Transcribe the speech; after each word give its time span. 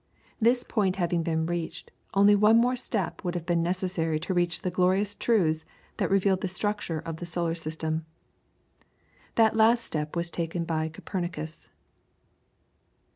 This 0.39 0.63
point 0.63 0.95
having 0.95 1.21
been 1.21 1.45
reached, 1.45 1.91
only 2.15 2.33
one 2.33 2.57
more 2.57 2.75
step 2.75 3.23
would 3.23 3.35
have 3.35 3.45
been 3.45 3.61
necessary 3.61 4.19
to 4.21 4.33
reach 4.33 4.63
the 4.63 4.71
glorious 4.71 5.13
truths 5.13 5.63
that 5.97 6.09
revealed 6.09 6.41
the 6.41 6.47
structure 6.47 6.97
of 6.97 7.17
the 7.17 7.25
solar 7.27 7.53
system. 7.53 8.07
That 9.35 9.55
last 9.55 9.83
step 9.85 10.15
was 10.15 10.31
taken 10.31 10.63
by 10.65 10.89
Copernicus. 10.89 11.67